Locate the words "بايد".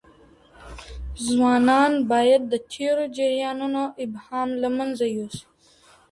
2.11-2.41